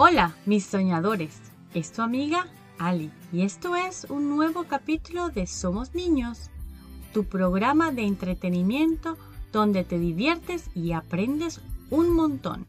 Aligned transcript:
Hola, 0.00 0.36
mis 0.46 0.64
soñadores. 0.64 1.42
Es 1.74 1.90
tu 1.90 2.02
amiga 2.02 2.46
Ali 2.78 3.10
y 3.32 3.42
esto 3.42 3.74
es 3.74 4.04
un 4.08 4.28
nuevo 4.28 4.62
capítulo 4.62 5.28
de 5.30 5.48
Somos 5.48 5.92
Niños, 5.92 6.52
tu 7.12 7.24
programa 7.24 7.90
de 7.90 8.02
entretenimiento 8.02 9.18
donde 9.50 9.82
te 9.82 9.98
diviertes 9.98 10.70
y 10.72 10.92
aprendes 10.92 11.60
un 11.90 12.14
montón. 12.14 12.68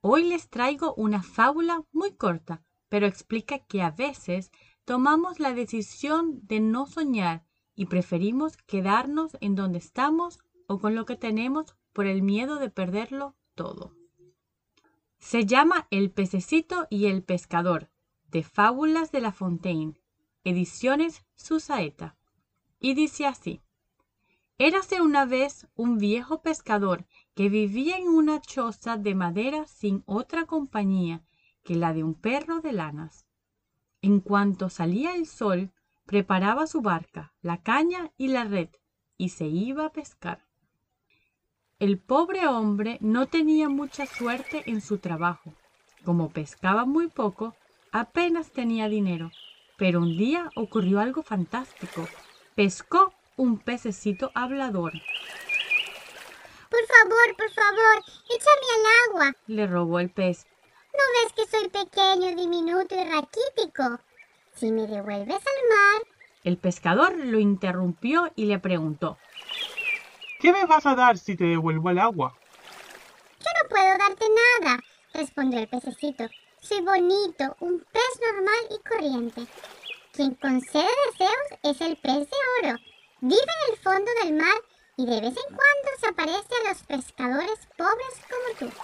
Hoy 0.00 0.24
les 0.24 0.50
traigo 0.50 0.92
una 0.94 1.22
fábula 1.22 1.84
muy 1.92 2.16
corta, 2.16 2.64
pero 2.88 3.06
explica 3.06 3.60
que 3.60 3.80
a 3.80 3.92
veces 3.92 4.50
tomamos 4.84 5.38
la 5.38 5.54
decisión 5.54 6.40
de 6.48 6.58
no 6.58 6.88
soñar 6.88 7.44
y 7.76 7.86
preferimos 7.86 8.56
quedarnos 8.56 9.36
en 9.40 9.54
donde 9.54 9.78
estamos 9.78 10.40
o 10.66 10.80
con 10.80 10.96
lo 10.96 11.04
que 11.04 11.14
tenemos 11.14 11.76
por 11.92 12.06
el 12.06 12.22
miedo 12.22 12.56
de 12.56 12.70
perderlo 12.70 13.36
todo. 13.54 13.92
Se 15.24 15.46
llama 15.46 15.88
El 15.90 16.10
pececito 16.10 16.86
y 16.90 17.06
el 17.06 17.22
pescador, 17.22 17.88
de 18.28 18.42
Fábulas 18.42 19.10
de 19.10 19.22
La 19.22 19.32
Fontaine, 19.32 19.98
ediciones 20.44 21.24
Susaeta. 21.34 22.18
Y 22.78 22.92
dice 22.92 23.24
así. 23.24 23.62
Érase 24.58 25.00
una 25.00 25.24
vez 25.24 25.66
un 25.76 25.96
viejo 25.96 26.42
pescador 26.42 27.06
que 27.34 27.48
vivía 27.48 27.96
en 27.96 28.08
una 28.08 28.42
choza 28.42 28.98
de 28.98 29.14
madera 29.14 29.66
sin 29.66 30.02
otra 30.04 30.44
compañía 30.44 31.24
que 31.62 31.74
la 31.74 31.94
de 31.94 32.04
un 32.04 32.12
perro 32.12 32.60
de 32.60 32.74
lanas. 32.74 33.26
En 34.02 34.20
cuanto 34.20 34.68
salía 34.68 35.14
el 35.14 35.26
sol, 35.26 35.72
preparaba 36.04 36.66
su 36.66 36.82
barca, 36.82 37.32
la 37.40 37.62
caña 37.62 38.12
y 38.18 38.28
la 38.28 38.44
red, 38.44 38.68
y 39.16 39.30
se 39.30 39.46
iba 39.46 39.86
a 39.86 39.92
pescar. 39.92 40.43
El 41.84 41.98
pobre 41.98 42.48
hombre 42.48 42.96
no 43.02 43.26
tenía 43.26 43.68
mucha 43.68 44.06
suerte 44.06 44.62
en 44.64 44.80
su 44.80 44.96
trabajo. 44.96 45.52
Como 46.02 46.30
pescaba 46.30 46.86
muy 46.86 47.08
poco, 47.08 47.54
apenas 47.92 48.50
tenía 48.52 48.88
dinero. 48.88 49.30
Pero 49.76 49.98
un 49.98 50.16
día 50.16 50.48
ocurrió 50.56 50.98
algo 50.98 51.22
fantástico. 51.22 52.08
Pescó 52.54 53.12
un 53.36 53.58
pececito 53.58 54.30
hablador. 54.34 54.92
Por 56.70 56.86
favor, 56.86 57.36
por 57.36 57.50
favor, 57.50 57.96
échame 58.30 58.66
al 58.76 59.10
agua, 59.10 59.36
le 59.46 59.66
robó 59.66 60.00
el 60.00 60.08
pez. 60.08 60.46
¿No 60.90 61.04
ves 61.14 61.32
que 61.34 61.54
soy 61.54 61.68
pequeño, 61.68 62.34
diminuto 62.34 62.94
y 62.94 63.04
raquítico? 63.04 64.00
Si 64.54 64.72
me 64.72 64.86
devuelves 64.86 65.36
al 65.36 65.68
mar. 65.68 66.02
El 66.44 66.56
pescador 66.56 67.14
lo 67.18 67.38
interrumpió 67.38 68.32
y 68.36 68.46
le 68.46 68.58
preguntó. 68.58 69.18
¿Qué 70.44 70.52
me 70.52 70.66
vas 70.66 70.84
a 70.84 70.94
dar 70.94 71.16
si 71.16 71.36
te 71.36 71.44
devuelvo 71.44 71.88
el 71.88 71.98
agua? 71.98 72.34
Yo 73.40 73.46
no 73.62 73.68
puedo 73.70 73.96
darte 73.96 74.26
nada, 74.60 74.78
respondió 75.14 75.58
el 75.58 75.68
pececito. 75.68 76.24
Soy 76.60 76.82
bonito, 76.82 77.56
un 77.60 77.82
pez 77.90 78.20
normal 78.30 78.54
y 78.68 78.86
corriente. 78.86 79.46
Quien 80.12 80.34
concede 80.34 80.86
deseos 81.10 81.60
es 81.62 81.80
el 81.80 81.96
pez 81.96 82.28
de 82.28 82.36
oro. 82.62 82.78
Vive 83.22 83.40
en 83.40 83.72
el 83.72 83.78
fondo 83.78 84.10
del 84.22 84.34
mar 84.34 84.60
y 84.98 85.06
de 85.06 85.22
vez 85.22 85.34
en 85.34 85.56
cuando 85.56 85.90
se 85.98 86.08
aparece 86.08 86.54
a 86.62 86.68
los 86.68 86.82
pescadores 86.82 87.66
pobres 87.78 88.20
como 88.28 88.70
tú. 88.70 88.76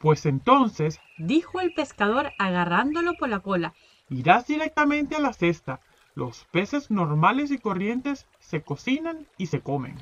Pues 0.00 0.26
entonces, 0.26 0.98
dijo 1.18 1.60
el 1.60 1.72
pescador 1.72 2.32
agarrándolo 2.40 3.14
por 3.14 3.28
la 3.28 3.38
cola, 3.38 3.74
irás 4.10 4.48
directamente 4.48 5.14
a 5.14 5.20
la 5.20 5.34
cesta. 5.34 5.78
Los 6.16 6.44
peces 6.50 6.90
normales 6.90 7.52
y 7.52 7.58
corrientes 7.58 8.26
se 8.40 8.62
cocinan 8.62 9.28
y 9.38 9.46
se 9.46 9.60
comen. 9.60 9.96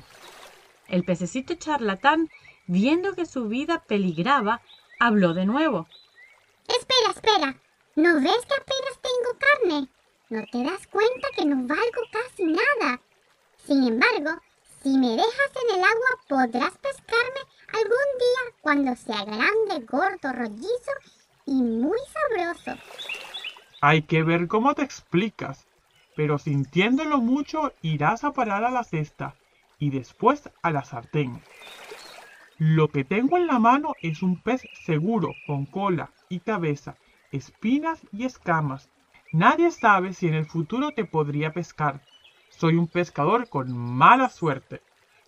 El 0.91 1.05
pececito 1.05 1.55
charlatán, 1.55 2.29
viendo 2.67 3.13
que 3.13 3.25
su 3.25 3.47
vida 3.47 3.81
peligraba, 3.87 4.61
habló 4.99 5.33
de 5.33 5.45
nuevo. 5.45 5.87
Espera, 6.67 7.11
espera. 7.15 7.55
¿No 7.95 8.15
ves 8.15 8.45
que 8.45 8.55
apenas 8.55 8.99
tengo 9.01 9.39
carne? 9.39 9.87
¿No 10.29 10.43
te 10.51 10.69
das 10.69 10.85
cuenta 10.87 11.29
que 11.33 11.45
no 11.45 11.65
valgo 11.65 12.01
casi 12.11 12.43
nada? 12.43 12.99
Sin 13.65 13.87
embargo, 13.87 14.41
si 14.83 14.97
me 14.97 15.11
dejas 15.11 15.51
en 15.63 15.79
el 15.79 15.81
agua 15.81 16.09
podrás 16.27 16.77
pescarme 16.79 17.39
algún 17.69 18.09
día 18.19 18.55
cuando 18.59 18.95
sea 18.97 19.23
grande, 19.23 19.85
gordo, 19.89 20.33
rollizo 20.33 20.91
y 21.45 21.53
muy 21.53 21.99
sabroso. 22.11 22.81
Hay 23.79 24.01
que 24.01 24.23
ver 24.23 24.49
cómo 24.49 24.75
te 24.75 24.83
explicas, 24.83 25.65
pero 26.17 26.37
sintiéndolo 26.37 27.19
mucho 27.19 27.71
irás 27.81 28.25
a 28.25 28.33
parar 28.33 28.65
a 28.65 28.71
la 28.71 28.83
cesta 28.83 29.35
y 29.81 29.89
después 29.89 30.49
a 30.61 30.71
la 30.71 30.83
sartén. 30.83 31.41
Lo 32.59 32.89
que 32.89 33.03
tengo 33.03 33.37
en 33.37 33.47
la 33.47 33.57
mano 33.57 33.93
es 34.01 34.21
un 34.21 34.39
pez 34.39 34.61
seguro, 34.85 35.33
con 35.47 35.65
cola 35.65 36.11
y 36.29 36.39
cabeza, 36.39 36.95
espinas 37.31 37.99
y 38.13 38.25
escamas. 38.25 38.89
Nadie 39.33 39.71
sabe 39.71 40.13
si 40.13 40.27
en 40.27 40.35
el 40.35 40.45
futuro 40.45 40.91
te 40.91 41.03
podría 41.03 41.51
pescar. 41.51 42.01
Soy 42.49 42.75
un 42.75 42.87
pescador 42.87 43.49
con 43.49 43.75
mala 43.75 44.29
suerte. 44.29 44.81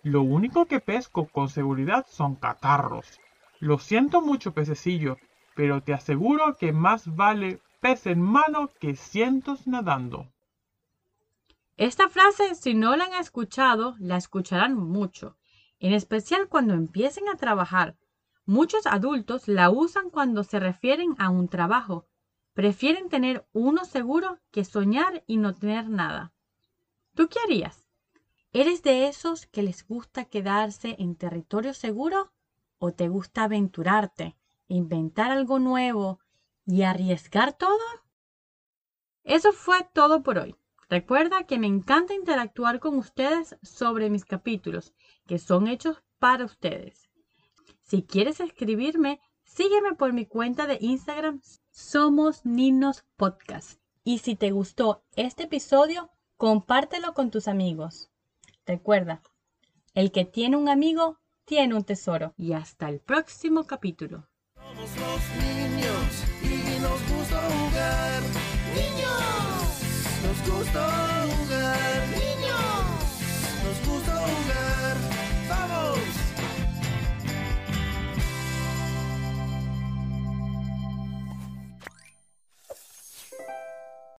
Lo 0.04 0.22
único 0.22 0.66
que 0.66 0.78
pesco 0.78 1.26
con 1.26 1.48
seguridad 1.48 2.06
son 2.08 2.36
catarros. 2.36 3.20
Lo 3.58 3.78
siento 3.78 4.20
mucho, 4.20 4.54
pececillo, 4.54 5.18
pero 5.56 5.82
te 5.82 5.94
aseguro 5.94 6.56
que 6.56 6.72
más 6.72 7.16
vale 7.16 7.58
pez 7.80 8.06
en 8.06 8.20
mano 8.20 8.70
que 8.78 8.94
cientos 8.94 9.66
nadando. 9.66 10.28
Esta 11.76 12.08
frase, 12.08 12.54
si 12.54 12.74
no 12.74 12.94
la 12.94 13.06
han 13.06 13.14
escuchado, 13.14 13.96
la 13.98 14.16
escucharán 14.16 14.76
mucho, 14.76 15.36
en 15.80 15.92
especial 15.92 16.48
cuando 16.48 16.72
empiecen 16.74 17.28
a 17.28 17.36
trabajar. 17.36 17.96
Muchos 18.46 18.86
adultos 18.86 19.48
la 19.48 19.70
usan 19.70 20.10
cuando 20.10 20.44
se 20.44 20.60
refieren 20.60 21.16
a 21.18 21.30
un 21.30 21.48
trabajo. 21.48 22.06
Prefieren 22.52 23.08
tener 23.08 23.48
uno 23.52 23.84
seguro 23.84 24.38
que 24.52 24.64
soñar 24.64 25.24
y 25.26 25.36
no 25.36 25.52
tener 25.52 25.88
nada. 25.88 26.32
¿Tú 27.14 27.28
qué 27.28 27.40
harías? 27.44 27.88
¿Eres 28.52 28.84
de 28.84 29.08
esos 29.08 29.46
que 29.46 29.64
les 29.64 29.84
gusta 29.84 30.26
quedarse 30.26 30.94
en 31.00 31.16
territorio 31.16 31.74
seguro? 31.74 32.32
¿O 32.78 32.92
te 32.92 33.08
gusta 33.08 33.44
aventurarte, 33.44 34.36
inventar 34.68 35.32
algo 35.32 35.58
nuevo 35.58 36.20
y 36.64 36.82
arriesgar 36.82 37.52
todo? 37.54 37.80
Eso 39.24 39.52
fue 39.52 39.88
todo 39.92 40.22
por 40.22 40.38
hoy. 40.38 40.54
Recuerda 40.94 41.42
que 41.42 41.58
me 41.58 41.66
encanta 41.66 42.14
interactuar 42.14 42.78
con 42.78 42.96
ustedes 42.98 43.56
sobre 43.62 44.10
mis 44.10 44.24
capítulos, 44.24 44.94
que 45.26 45.40
son 45.40 45.66
hechos 45.66 46.04
para 46.20 46.44
ustedes. 46.44 47.10
Si 47.82 48.04
quieres 48.04 48.38
escribirme, 48.38 49.20
sígueme 49.42 49.94
por 49.94 50.12
mi 50.12 50.24
cuenta 50.24 50.68
de 50.68 50.78
Instagram 50.80 51.40
Somos 51.72 52.46
Ninos 52.46 53.04
Podcast. 53.16 53.80
Y 54.04 54.18
si 54.18 54.36
te 54.36 54.52
gustó 54.52 55.02
este 55.16 55.42
episodio, 55.42 56.12
compártelo 56.36 57.12
con 57.12 57.32
tus 57.32 57.48
amigos. 57.48 58.12
Recuerda, 58.64 59.20
el 59.94 60.12
que 60.12 60.24
tiene 60.24 60.56
un 60.56 60.68
amigo 60.68 61.18
tiene 61.44 61.74
un 61.74 61.82
tesoro. 61.82 62.34
Y 62.36 62.52
hasta 62.52 62.88
el 62.88 63.00
próximo 63.00 63.64
capítulo. 63.64 64.28
Somos 64.54 64.90
los 64.96 65.42
niños 65.42 66.24
y 66.40 66.80
nos 66.80 67.18
gusta 67.18 67.63